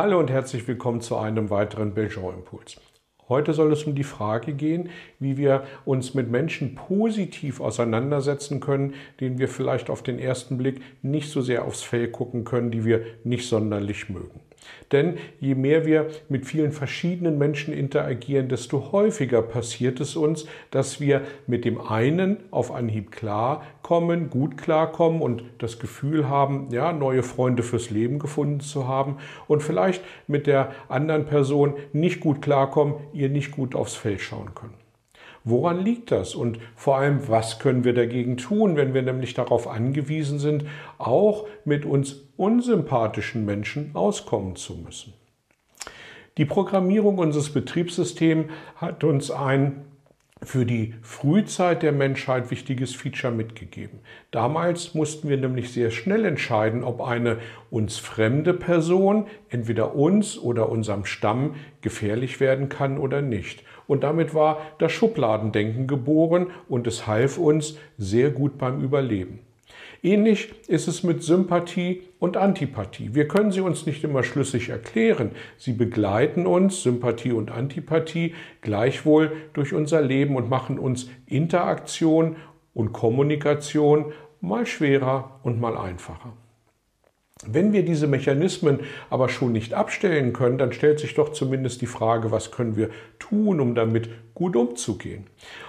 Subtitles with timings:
[0.00, 2.80] Hallo und herzlich willkommen zu einem weiteren Belgian Impuls.
[3.28, 8.94] Heute soll es um die Frage gehen, wie wir uns mit Menschen positiv auseinandersetzen können,
[9.18, 12.84] denen wir vielleicht auf den ersten Blick nicht so sehr aufs Fell gucken können, die
[12.84, 14.38] wir nicht sonderlich mögen.
[14.92, 21.00] Denn je mehr wir mit vielen verschiedenen Menschen interagieren, desto häufiger passiert es uns, dass
[21.00, 27.22] wir mit dem einen auf Anhieb klarkommen, gut klarkommen und das Gefühl haben, ja, neue
[27.22, 32.94] Freunde fürs Leben gefunden zu haben und vielleicht mit der anderen Person nicht gut klarkommen,
[33.12, 34.87] ihr nicht gut aufs Feld schauen können.
[35.44, 36.34] Woran liegt das?
[36.34, 40.64] Und vor allem, was können wir dagegen tun, wenn wir nämlich darauf angewiesen sind,
[40.98, 45.14] auch mit uns unsympathischen Menschen auskommen zu müssen?
[46.36, 49.84] Die Programmierung unseres Betriebssystems hat uns ein
[50.42, 53.98] für die Frühzeit der Menschheit wichtiges Feature mitgegeben.
[54.30, 57.38] Damals mussten wir nämlich sehr schnell entscheiden, ob eine
[57.70, 63.64] uns fremde Person entweder uns oder unserem Stamm gefährlich werden kann oder nicht.
[63.88, 69.40] Und damit war das Schubladendenken geboren und es half uns sehr gut beim Überleben.
[70.02, 73.14] Ähnlich ist es mit Sympathie und Antipathie.
[73.14, 75.32] Wir können sie uns nicht immer schlüssig erklären.
[75.56, 82.36] Sie begleiten uns, Sympathie und Antipathie, gleichwohl durch unser Leben und machen uns Interaktion
[82.74, 86.32] und Kommunikation mal schwerer und mal einfacher.
[87.46, 91.86] Wenn wir diese Mechanismen aber schon nicht abstellen können, dann stellt sich doch zumindest die
[91.86, 95.26] Frage, was können wir tun, um damit gut umzugehen.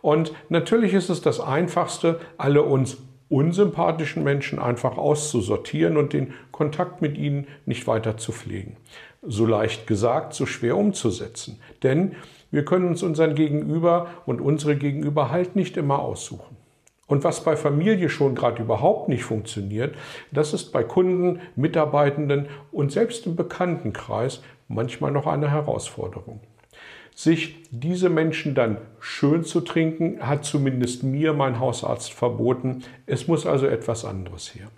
[0.00, 2.98] Und natürlich ist es das Einfachste, alle uns
[3.28, 8.76] unsympathischen Menschen einfach auszusortieren und den Kontakt mit ihnen nicht weiter zu pflegen.
[9.22, 11.60] So leicht gesagt, so schwer umzusetzen.
[11.82, 12.16] Denn
[12.50, 16.56] wir können uns unseren Gegenüber und unsere Gegenüber halt nicht immer aussuchen.
[17.10, 19.96] Und was bei Familie schon gerade überhaupt nicht funktioniert,
[20.30, 26.38] das ist bei Kunden, Mitarbeitenden und selbst im Bekanntenkreis manchmal noch eine Herausforderung.
[27.12, 32.84] Sich diese Menschen dann schön zu trinken, hat zumindest mir mein Hausarzt verboten.
[33.06, 34.68] Es muss also etwas anderes her.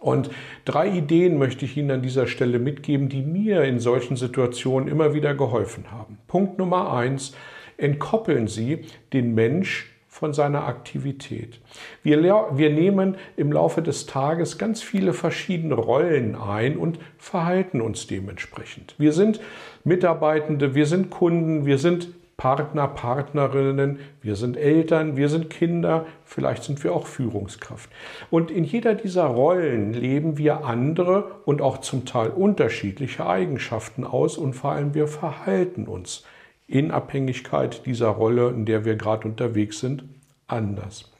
[0.00, 0.30] Und
[0.64, 5.12] drei Ideen möchte ich Ihnen an dieser Stelle mitgeben, die mir in solchen Situationen immer
[5.12, 6.16] wieder geholfen haben.
[6.26, 7.34] Punkt Nummer eins,
[7.76, 11.58] entkoppeln Sie den Mensch von seiner Aktivität.
[12.04, 18.06] Wir, wir nehmen im Laufe des Tages ganz viele verschiedene Rollen ein und verhalten uns
[18.06, 18.94] dementsprechend.
[18.96, 19.40] Wir sind
[19.82, 26.62] Mitarbeitende, wir sind Kunden, wir sind Partner, Partnerinnen, wir sind Eltern, wir sind Kinder, vielleicht
[26.62, 27.90] sind wir auch Führungskraft.
[28.30, 34.38] Und in jeder dieser Rollen leben wir andere und auch zum Teil unterschiedliche Eigenschaften aus
[34.38, 36.22] und vor allem wir verhalten uns
[36.66, 40.04] in Abhängigkeit dieser Rolle, in der wir gerade unterwegs sind,
[40.46, 41.10] anders.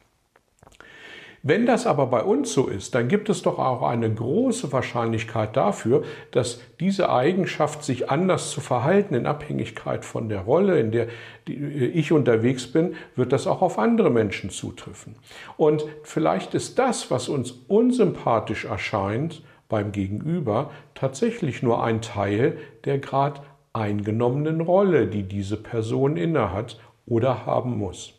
[1.47, 5.55] Wenn das aber bei uns so ist, dann gibt es doch auch eine große Wahrscheinlichkeit
[5.59, 11.09] dafür, dass diese Eigenschaft, sich anders zu verhalten in Abhängigkeit von der Rolle, in der
[11.47, 15.17] ich unterwegs bin, wird das auch auf andere Menschen zutreffen.
[15.59, 22.57] Und vielleicht ist das, was uns unsympathisch erscheint beim Gegenüber, tatsächlich nur ein Teil
[22.87, 23.43] der gerade
[23.75, 28.15] eingenommenen Rolle, die diese Person innehat oder haben muss.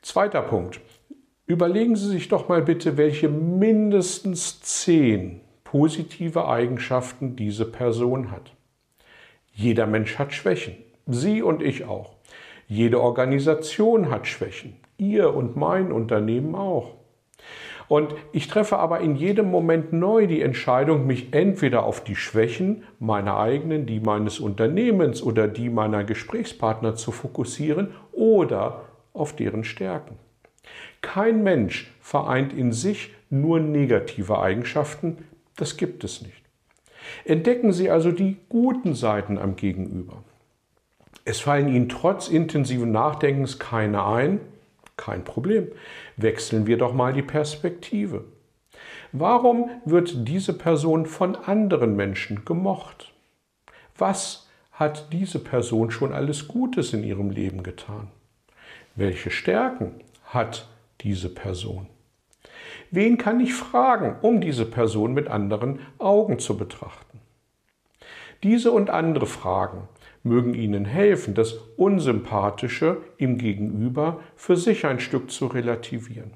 [0.00, 0.80] Zweiter Punkt.
[1.46, 8.52] Überlegen Sie sich doch mal bitte, welche mindestens zehn positive Eigenschaften diese Person hat.
[9.52, 10.76] Jeder Mensch hat Schwächen.
[11.06, 12.14] Sie und ich auch.
[12.66, 14.76] Jede Organisation hat Schwächen.
[14.96, 16.94] Ihr und mein Unternehmen auch.
[17.88, 22.84] Und ich treffe aber in jedem Moment neu die Entscheidung, mich entweder auf die Schwächen
[22.98, 28.82] meiner eigenen, die meines Unternehmens oder die meiner Gesprächspartner zu fokussieren oder
[29.12, 30.16] auf deren Stärken.
[31.02, 35.18] Kein Mensch vereint in sich nur negative Eigenschaften,
[35.56, 36.42] das gibt es nicht.
[37.24, 40.24] Entdecken Sie also die guten Seiten am Gegenüber.
[41.26, 44.40] Es fallen Ihnen trotz intensiven Nachdenkens keine ein,
[44.96, 45.68] kein Problem.
[46.16, 48.24] Wechseln wir doch mal die Perspektive.
[49.12, 53.12] Warum wird diese Person von anderen Menschen gemocht?
[53.96, 58.08] Was hat diese Person schon alles Gutes in ihrem Leben getan?
[58.96, 60.68] Welche Stärken hat
[61.00, 61.86] diese Person?
[62.90, 67.20] Wen kann ich fragen, um diese Person mit anderen Augen zu betrachten?
[68.42, 69.88] Diese und andere Fragen
[70.24, 76.32] mögen Ihnen helfen, das Unsympathische im Gegenüber für sich ein Stück zu relativieren.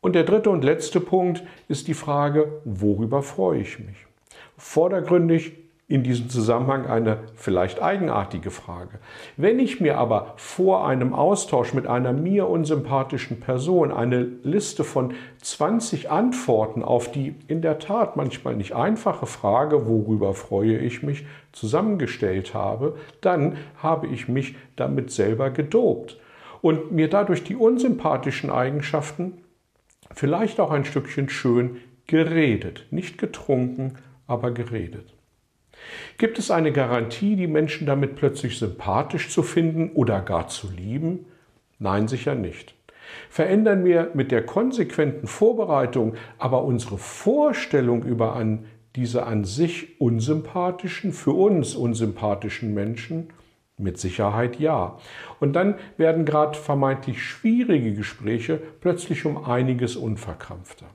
[0.00, 4.06] Und der dritte und letzte Punkt ist die Frage, worüber freue ich mich?
[4.56, 5.52] Vordergründig
[5.88, 8.98] in diesem Zusammenhang eine vielleicht eigenartige Frage.
[9.36, 15.14] Wenn ich mir aber vor einem Austausch mit einer mir unsympathischen Person eine Liste von
[15.42, 21.24] 20 Antworten auf die in der Tat manchmal nicht einfache Frage, worüber freue ich mich,
[21.52, 26.18] zusammengestellt habe, dann habe ich mich damit selber gedopt
[26.62, 29.44] und mir dadurch die unsympathischen Eigenschaften
[30.12, 31.76] vielleicht auch ein Stückchen schön
[32.08, 35.16] geredet, nicht getrunken, aber geredet.
[36.18, 41.26] Gibt es eine Garantie, die Menschen damit plötzlich sympathisch zu finden oder gar zu lieben?
[41.78, 42.74] Nein, sicher nicht.
[43.28, 48.64] Verändern wir mit der konsequenten Vorbereitung aber unsere Vorstellung über an
[48.96, 53.28] diese an sich unsympathischen, für uns unsympathischen Menschen?
[53.78, 54.96] Mit Sicherheit ja.
[55.38, 60.86] Und dann werden gerade vermeintlich schwierige Gespräche plötzlich um einiges unverkrampfter.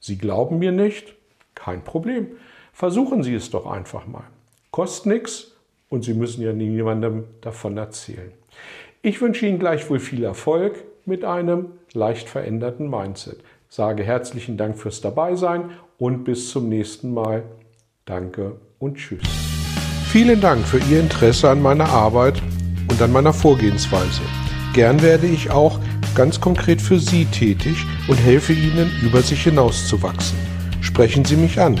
[0.00, 1.14] Sie glauben mir nicht?
[1.54, 2.26] Kein Problem.
[2.74, 4.24] Versuchen Sie es doch einfach mal.
[4.70, 5.52] Kostet nichts
[5.88, 8.32] und Sie müssen ja niemandem davon erzählen.
[9.02, 13.38] Ich wünsche Ihnen gleichwohl viel Erfolg mit einem leicht veränderten Mindset.
[13.68, 17.42] Sage herzlichen Dank fürs Dabeisein und bis zum nächsten Mal.
[18.04, 19.22] Danke und tschüss.
[20.10, 22.40] Vielen Dank für Ihr Interesse an meiner Arbeit
[22.88, 24.22] und an meiner Vorgehensweise.
[24.74, 25.80] Gern werde ich auch
[26.14, 30.38] ganz konkret für Sie tätig und helfe Ihnen, über sich hinauszuwachsen.
[30.80, 31.80] Sprechen Sie mich an.